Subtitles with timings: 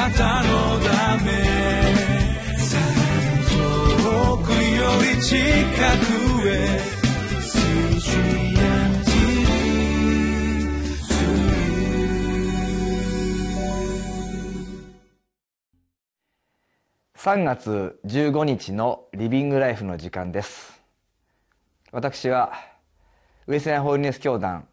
[0.00, 1.30] なたのため
[3.50, 6.80] 遠くより近くへ
[17.14, 20.80] 3月15日のリビングライフの時間です。
[21.92, 22.54] 私は
[23.46, 24.66] ウエスランホーリネス教団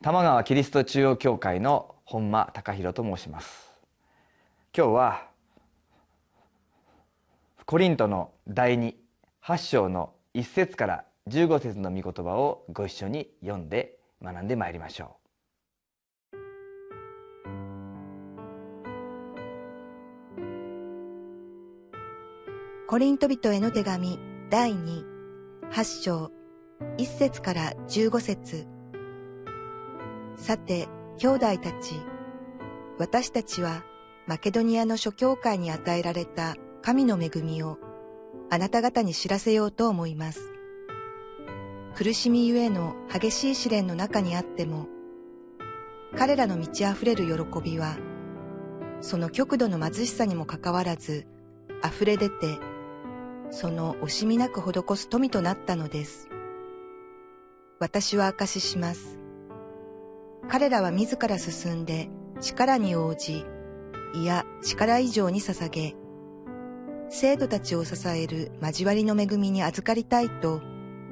[0.00, 3.69] 玉川キリスト中央教会の本間隆弘と申します。
[4.72, 5.26] 今日は
[7.66, 8.94] コリントの第2
[9.44, 15.16] 8章の1節から15節の御言葉をご一緒に読んで学んでまいりましょ
[16.32, 16.36] う。
[22.86, 25.04] コリント人への手紙第2、
[25.72, 26.30] 8章、
[26.96, 28.68] 1節から15節。
[30.36, 30.86] さて、
[31.18, 31.96] 兄弟たち、
[32.98, 33.82] 私たちは
[34.30, 37.78] マケドニアの諸教会に与えられた神の恵みを
[38.48, 40.52] あなた方に知らせようと思います。
[41.96, 44.86] 苦しみゆえの激しい試練の中にあっても、
[46.16, 47.96] 彼らの満ち溢れる喜びは、
[49.00, 51.26] その極度の貧しさにもかかわらず、
[51.84, 52.60] 溢れ出て
[53.50, 56.28] その惜しみなく施す富となったのです。
[57.80, 59.18] 私は証しします。
[60.48, 62.08] 彼らは自ら進んで
[62.40, 63.44] 力に応じ、
[64.12, 65.94] いや力以上に捧げ、
[67.08, 70.60] 生徒たちを支える交わりの恵みに預かりたいと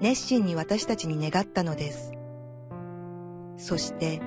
[0.00, 2.12] 熱心に私たちに願ったのです。
[3.56, 4.20] そして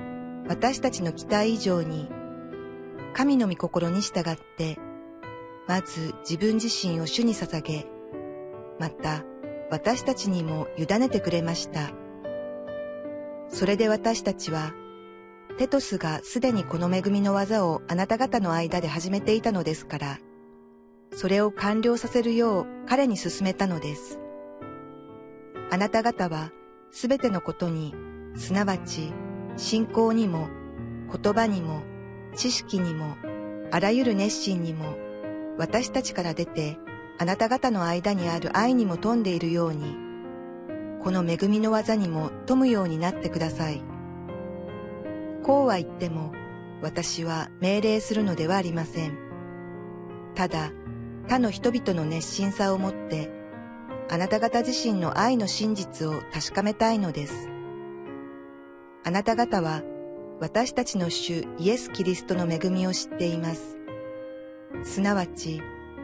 [0.48, 2.08] 私たちの期待以上に
[3.14, 4.78] 神の御心に従って、
[5.66, 7.86] まず自分自身を主に捧げ、
[8.78, 9.24] また
[9.70, 11.90] 私たちにも委ねてくれました。
[13.48, 14.72] それで私たちは、
[15.58, 20.18] テトスがすでにこの恵みの技をあなた方の間で始めていたのですから、
[21.12, 24.20] それを完了させるよう彼に進めたのです。
[25.72, 26.52] あなた方は
[26.92, 27.92] すべてのことに、
[28.36, 29.12] すなわち
[29.56, 30.48] 信仰にも、
[31.12, 31.82] 言葉にも、
[32.36, 33.16] 知識にも、
[33.72, 34.96] あらゆる熱心にも、
[35.58, 36.78] 私たちから出て
[37.18, 39.96] あなた方の間にある愛にも富んでいるように、
[41.02, 43.87] この恵みの技にも富むようになってください。
[45.42, 46.32] こうは言っても、
[46.82, 49.18] 私は命令するのではありません。
[50.34, 50.70] ただ、
[51.26, 53.30] 他の人々の熱心さをもって、
[54.10, 57.50] あなた方自身の愛の真実を確かめたいのです。
[59.04, 59.82] あなた方は、
[60.40, 63.76] 私たちの主イエス・キリストの恵みを知っています。
[64.84, 65.60] すなわち、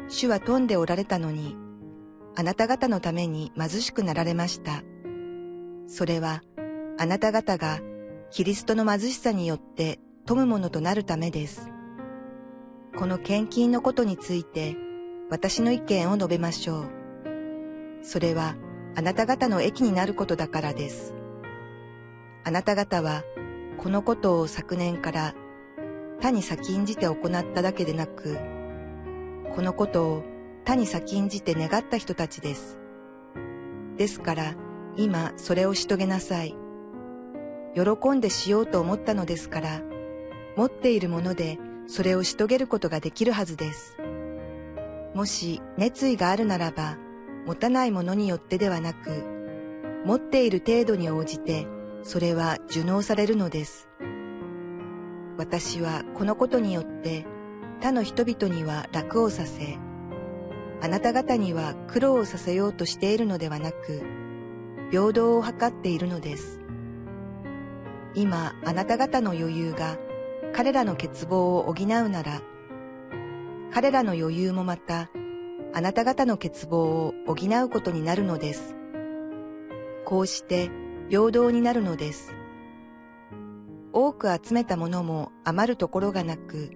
[0.09, 1.57] 主は富んでおられたのに、
[2.37, 4.83] あなた方のために貧しくなられました。
[5.87, 6.43] それは、
[6.99, 7.81] あなた方が
[8.35, 11.71] キリストの貧しさによって富むものとなるためです。
[12.99, 14.77] この献金のことについて、
[15.31, 16.91] 私の意見を述べましょう。
[18.03, 18.57] それは、
[18.97, 21.15] あなた方の益になることだからです。
[22.43, 23.23] あなた方は、
[23.79, 25.37] このことを昨年から
[26.21, 28.37] 他に先んじて行っただけでなく、
[29.55, 30.25] このことを
[30.65, 32.81] 他に先んじて願った人たちです。
[33.97, 34.57] ですから、
[34.97, 36.64] 今それをし遂げなさい。
[37.75, 39.83] 喜んでしようと思ったのですから、
[40.57, 43.97] 持っているものでそれをし遂げることができるはずです。
[45.15, 46.99] もし熱意があるならば、
[47.47, 49.25] 持たないものによってではなく、
[50.05, 51.67] 持っている程度に応じて、
[52.03, 53.89] それは受納されるのです。
[55.37, 57.27] 私はこのことによって
[57.81, 59.79] 他の人々には楽をさせ、
[60.81, 64.03] あなた方には苦労をさせようとしているのではなく、
[64.91, 66.64] 平等を図っているのです。
[68.15, 69.99] 今、あなた方の余裕が
[70.53, 72.41] 彼らの欠乏を補うなら、
[73.73, 75.11] 彼らの余裕もまた、
[75.73, 78.77] あなた方の欠乏を補うことになるのです。
[80.05, 80.71] こうして
[81.09, 82.35] 平等になるのです。
[83.93, 86.71] 多く集めたものも余るところがなく、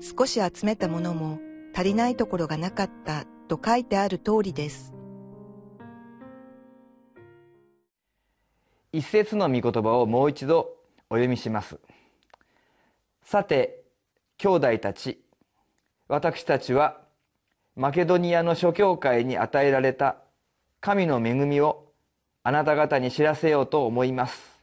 [0.00, 1.38] 少し集めたものも
[1.74, 4.92] 足りないところがなかったと書いてある通りです。
[8.92, 10.76] 一節の御言葉をもう一度
[11.08, 11.78] お読みします。
[13.22, 13.82] さて、
[14.38, 15.20] 兄弟たち、
[16.08, 17.00] 私たちは
[17.76, 20.16] マケドニアの諸教会に与えられた
[20.80, 21.92] 神の恵みを
[22.42, 24.58] あなた方に知らせようと思います。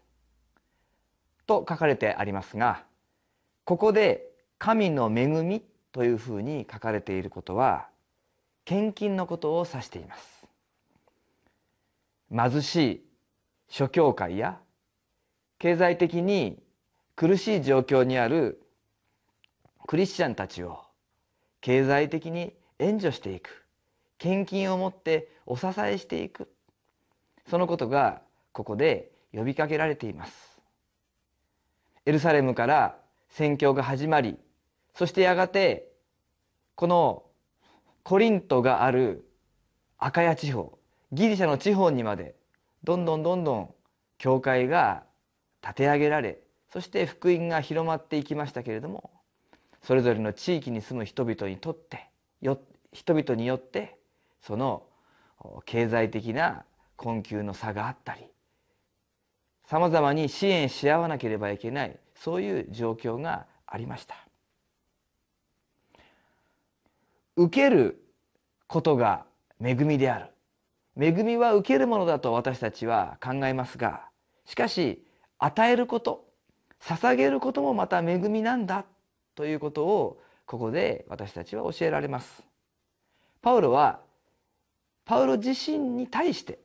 [1.46, 2.84] と書かれてありますが、
[3.64, 4.28] ここで
[4.60, 7.88] 神の恵みというふうに書かれていることは
[8.66, 10.48] 献金のことを指しています
[12.32, 13.07] 貧しい
[13.70, 14.60] 諸教会や
[15.60, 16.62] 経済的に
[17.16, 18.62] 苦しい状況にある
[19.88, 20.80] クリスチャンたちを
[21.62, 23.66] 経済的に援助していく
[24.18, 26.52] 献金を持ってお支えしていく。
[27.50, 28.22] そのことが
[28.52, 30.60] ここで呼びかけられています。
[32.06, 32.98] エルサレムから
[33.30, 34.38] 宣教が始まり
[34.94, 35.92] そしてやがて
[36.76, 37.24] この
[38.04, 39.30] コリントがある
[39.98, 40.78] アカヤ地方
[41.12, 42.36] ギリシャの地方にまで
[42.84, 43.74] どんどんどんどん
[44.18, 45.04] 教会が
[45.62, 46.40] 立て上げられ
[46.72, 49.12] そして福音が広まっていきましたけれども
[49.84, 52.08] それぞれの地域に住む人々にとって
[52.42, 52.60] よ
[52.94, 53.98] 人々によって
[54.42, 54.84] その
[55.66, 56.64] 経済的な
[56.96, 58.24] 困窮の差があったり
[59.66, 64.16] さまざまに支援し合わなければいけないそういう状況がありました。
[67.36, 68.02] 受ける
[68.66, 69.26] ことが
[69.62, 70.32] 恵みである。
[71.00, 74.10] 恵みは受けるものだと私たちは考えますが
[74.46, 75.06] しかし
[75.38, 76.26] 与えること
[76.82, 78.86] 捧げることもまた恵みなんだ
[79.36, 82.44] ということをここで私たちは教えられます。
[83.42, 84.00] パウロは
[85.06, 86.60] パウロ自身に対して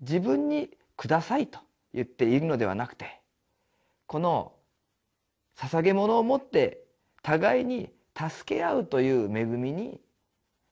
[0.00, 1.58] 自分にくださいと
[1.92, 3.20] 言っているのではなくて
[4.06, 4.52] この
[5.56, 6.84] 捧げ物を持って
[7.22, 10.00] 互いに助け合うという恵みに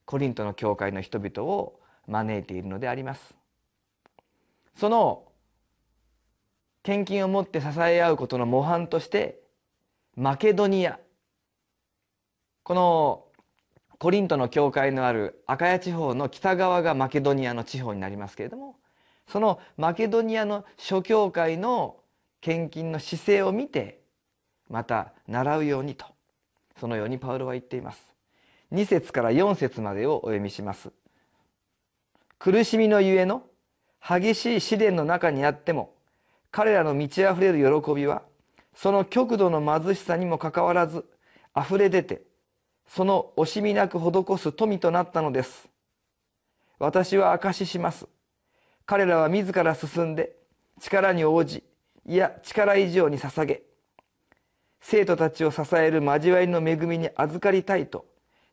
[0.05, 1.80] コリントの教会の人々を
[2.11, 3.35] 招いているのであります。
[4.75, 5.25] その
[6.83, 9.41] 献金を持って支え合うことの模範として
[10.17, 10.99] マケドニア
[12.63, 13.25] この
[13.99, 18.77] コリントの教会のあるアカヤ地方の北側がマケドニアの地方になりますけれども
[19.29, 21.97] そのマケドニアの諸教会の
[22.41, 24.01] 献金の姿勢を見て
[24.71, 26.07] また習うようにと
[26.81, 28.11] そのようにパウロは言っています。
[28.73, 30.91] 2節から4節までをお読みします。
[32.41, 33.43] 苦しみのゆえの
[34.01, 35.93] 激しい試練の中にあっても
[36.51, 38.23] 彼らの満ち溢れる喜びは
[38.75, 41.05] その極度の貧しさにもかかわらず
[41.55, 42.23] 溢れ出て
[42.89, 45.69] その惜しみなく施す富となったのです。
[46.79, 48.09] 私は証しします。
[48.87, 50.35] 彼らは自ら進んで
[50.81, 51.63] 力に応じ
[52.07, 53.63] いや力以上に捧げ
[54.81, 58.07] 生徒たちを支える交わりの恵みに預かりたいと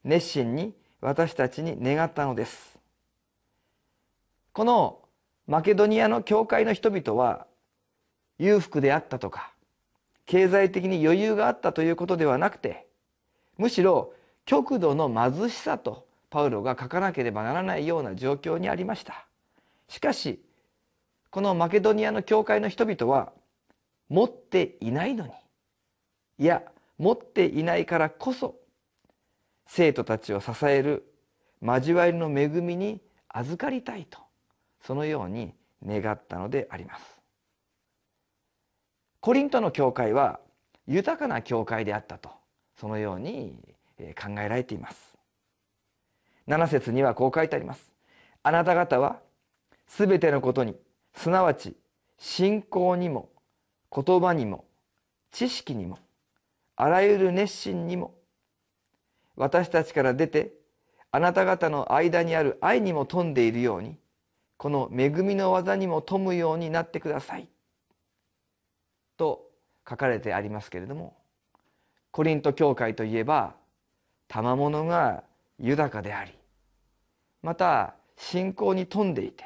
[0.04, 2.77] 熱心に私たちに願ったのです。
[4.58, 4.98] この
[5.46, 7.46] マケドニアの教会の人々は
[8.40, 9.52] 裕福であったとか
[10.26, 12.88] 経済的に余裕があったということではなくて
[13.60, 14.14] むしろ
[14.48, 19.28] 極度の貧しさとパウロが書かなければならないような状況にありました。
[19.90, 20.42] しかし
[21.30, 23.32] このマケドニアの教会の人々は
[24.10, 25.34] 持っていないのに
[26.40, 26.64] いや
[26.98, 28.56] 持っていないからこそ
[29.68, 31.06] 生徒たちを支える
[31.62, 34.27] 交わりの恵みに預かりたいと
[34.82, 35.54] そのように
[35.86, 37.04] 願ったのであります。
[39.20, 40.40] コリントの教会は
[40.86, 42.30] 豊かな教会であったと
[42.80, 43.58] そのように
[44.00, 45.18] 考えられています。
[46.48, 47.92] 7節にはこう書いてあります。
[48.44, 49.20] あなた方は
[49.88, 50.76] すべてのことに
[51.14, 51.76] すなわち
[52.18, 53.30] 信仰にも
[53.94, 54.66] 言葉にも
[55.32, 56.00] 知識にも
[56.76, 58.14] あらゆる熱心にも
[59.36, 60.54] 私たちから出て
[61.12, 63.98] あなた方の間にある愛にも富んでいるように
[64.58, 67.48] この恵みの技にも富むようになってください。
[69.18, 69.50] と
[69.88, 71.18] 書かれてありますけれども
[72.12, 73.56] コリント教会といえば
[74.28, 75.24] 賜物が
[75.60, 76.34] 豊かであり
[77.42, 79.46] また信仰に富んでいて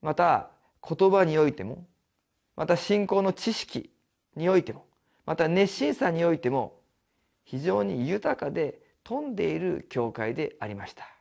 [0.00, 0.50] また
[0.86, 1.84] 言葉においても
[2.56, 3.90] また信仰の知識
[4.36, 4.86] においても
[5.26, 6.80] また熱心さにおいても
[7.44, 11.17] 非常に豊かで富んでいる教会でありました。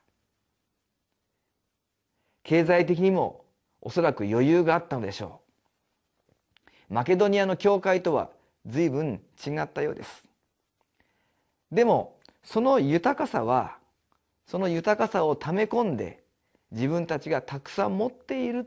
[2.47, 3.43] 経済的にも
[3.81, 5.41] おそらく余裕があったのでしょ
[6.89, 6.93] う。
[6.93, 8.29] マケドニアの教会とは
[8.65, 10.29] 随分違ったようです。
[11.73, 13.75] でもその豊かさは
[14.45, 16.23] その豊かさをため込んで
[16.71, 18.65] 自分たちがたくさん持っている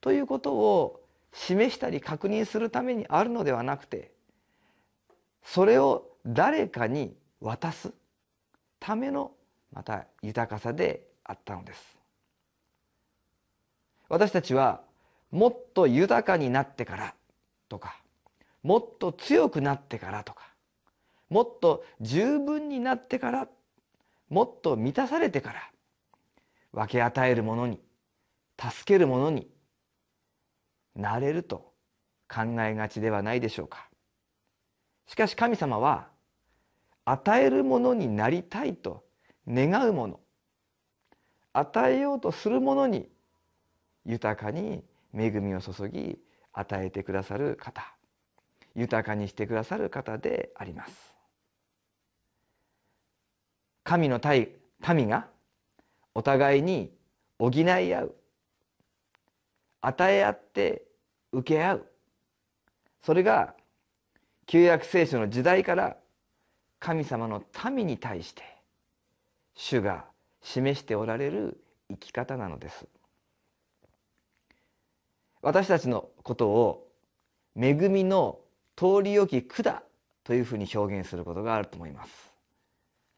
[0.00, 1.00] ということを
[1.32, 4.10] 示したり確認するためにあるのではなくて
[5.44, 7.92] それを誰かに渡す
[8.80, 9.30] ための
[9.72, 11.99] また豊かさであったのです。
[14.10, 14.82] 私たちは
[15.30, 17.14] もっと豊かになってから
[17.68, 17.96] とか
[18.62, 20.42] もっと強くなってからとか
[21.30, 23.48] もっと十分になってから
[24.28, 25.70] もっと満たされてから
[26.72, 27.80] 分け与えるものに
[28.60, 29.48] 助けるものに
[30.96, 31.72] なれると
[32.28, 33.88] 考えがちではないでしょうか。
[35.06, 36.08] しかし神様は
[37.04, 39.04] 与えるものになりたいと
[39.48, 40.20] 願うもの
[41.52, 43.08] 与えようとするものに
[44.04, 44.82] 豊かに
[45.14, 46.18] 恵みを注ぎ
[46.52, 47.94] 与えてくださる方。
[48.74, 51.14] 豊かにしてくださる方であります。
[53.84, 54.20] 神の
[54.88, 55.28] 民が
[56.14, 56.92] お互いに
[57.38, 58.14] 補い合う。
[59.80, 60.82] 与え合って
[61.32, 61.86] 受け合う。
[63.02, 63.54] それが
[64.46, 65.96] 旧約聖書の時代から
[66.78, 68.42] 神様の民に対して
[69.54, 70.04] 主が
[70.42, 72.86] 示しておられる生き方なのです。
[75.42, 76.88] 私たちのことを
[77.56, 78.38] 恵みの
[78.76, 79.82] 通りよき管
[80.24, 82.32] というふうに表現することがあると思います。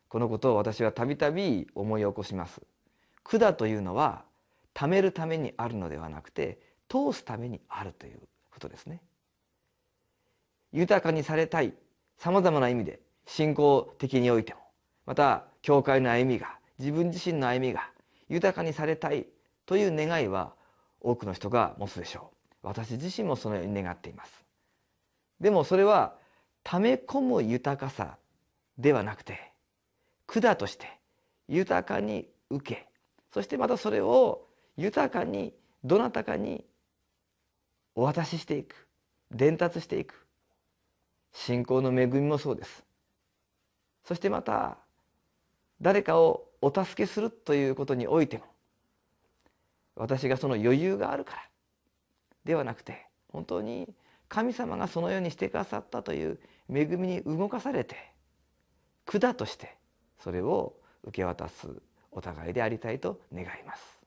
[0.09, 2.61] このことを私はたびたび思い起こします。
[3.25, 4.25] 管というのは
[4.75, 9.01] 貯めるためにあるのではなくて通すためにあるということですね。
[10.73, 11.75] 豊かにされたい
[12.19, 14.61] さまざまな意味で信仰的においても
[15.07, 17.91] また教会の歩みが自分自身の歩みが
[18.29, 19.27] 豊かにされたい
[19.67, 20.55] という願いは
[21.03, 22.31] 多くの人が持つでしょ
[22.63, 22.67] う。
[22.69, 24.45] 私自身もそのように願っています。
[25.41, 26.15] でもそれは
[26.63, 28.17] 溜め込む豊かさ
[28.79, 29.53] ではなくて
[30.27, 30.87] 管として
[31.49, 32.89] 豊かに受け
[33.33, 36.65] そしてまたそれを豊かにどなたかに
[37.95, 38.87] お渡ししていく
[39.31, 40.27] 伝達していく。
[41.35, 42.85] 信仰の恵みもそうです。
[44.05, 44.79] そしてまた
[45.81, 48.45] 誰かをお助けするということにおいても
[49.97, 51.49] 私がその余裕があるから
[52.45, 53.89] ではなくて本当に
[54.29, 56.41] 神様がそのようにしてくださったという
[56.73, 57.97] 恵みに動かされて
[59.05, 59.77] 管として
[60.19, 61.69] それを受け渡す
[62.11, 64.02] お互いでありたいと願います。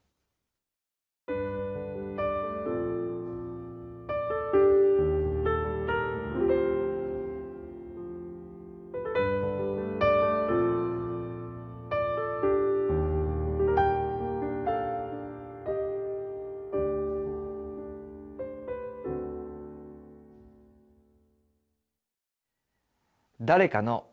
[23.45, 24.07] 誰かの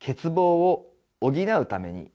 [0.00, 2.10] 欠乏を補うために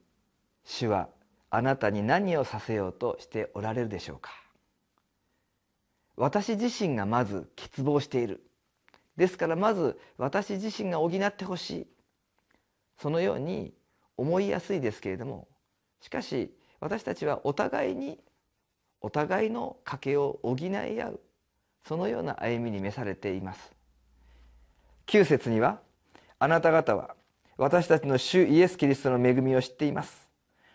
[0.64, 1.08] 主は
[1.50, 4.30] あなたに何をさせようとしておられるでしょうか。
[6.16, 8.42] 私自身がまず欠乏している。
[9.16, 11.86] ですからまず私自身が補ってほしい。
[13.00, 13.72] そのように
[14.16, 15.46] 思いやすいですけれども
[16.00, 18.18] しかし私たちはお互いに
[19.00, 20.68] お互いの賭けを補い
[21.00, 21.20] 合う
[21.86, 23.72] そのような歩みに召されています。
[25.06, 25.80] 9節には
[26.38, 27.14] あなた方は
[27.56, 30.28] 私たちの主イエス・キリストの恵みを知っています。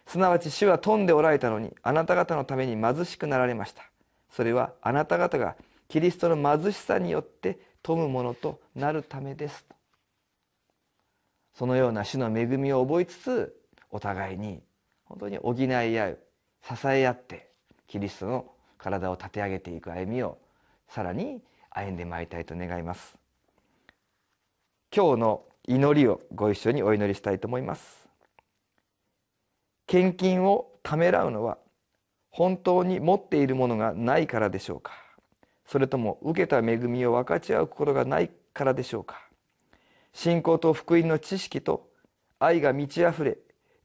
[0.05, 3.84] すなわち主は富んでおられたのにあなた方のために貧しくなられました。
[4.29, 5.55] それはあなた方が
[5.88, 9.65] キリストの貧しさによって富むものとなるためです。
[11.53, 13.55] そのような主の恵みを覚えつつ
[13.91, 14.62] お互いに
[15.05, 16.20] 本当に補い合う
[16.63, 17.51] 支え合って
[17.88, 18.46] キリストの
[18.77, 20.38] 体を立て上げていく歩みを
[20.89, 23.17] さらに歩んでまいりたいと願います。
[24.96, 28.08] 今日の祈りをご一緒にお祈りしたいと思います。
[29.88, 31.58] 献金をためらうのは
[32.29, 34.93] 本当に持っているものがないからでしょうか？
[35.65, 39.22] それとも受けた恵みを分かち合う心がないからでしょうか？
[40.13, 41.88] 信仰と福音の知識と
[42.39, 43.38] 愛が満ち溢れ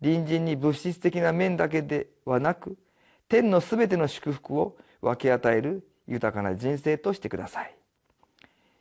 [0.03, 2.77] 隣人に物質的な面だけではなく
[3.29, 7.75] 天のすべての祝福を分け与える豊かな人生としてください。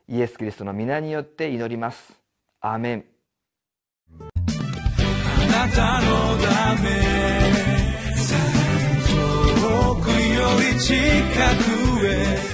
[0.10, 2.20] イエス・キリストの皆によって祈ります。
[2.68, 3.06] アーメン
[4.10, 4.26] あ
[5.48, 6.08] なたの
[6.38, 6.90] ため
[9.56, 12.48] 遠くより近くへ。